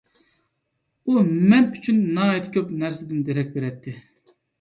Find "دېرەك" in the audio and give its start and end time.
3.29-3.53